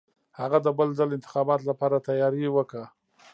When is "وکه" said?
2.51-2.83